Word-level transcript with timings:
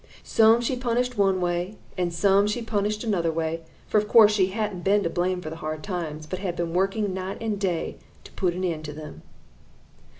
Some 0.23 0.61
she 0.61 0.75
punished 0.77 1.15
one 1.15 1.39
way, 1.39 1.75
and 1.95 2.11
some 2.11 2.47
she 2.47 2.63
punished 2.63 3.03
another 3.03 3.31
way, 3.31 3.61
for 3.87 3.99
of 3.99 4.07
course 4.07 4.31
she 4.33 4.47
hadn't 4.47 4.83
been 4.83 5.03
to 5.03 5.11
blame 5.11 5.41
for 5.41 5.51
the 5.51 5.57
hard 5.57 5.83
times, 5.83 6.25
but 6.25 6.39
had 6.39 6.55
been 6.55 6.73
working 6.73 7.13
night 7.13 7.37
and 7.39 7.59
day 7.59 7.97
to 8.23 8.31
put 8.31 8.55
an 8.55 8.63
end 8.63 8.83
to 8.85 8.93
them. 8.93 9.21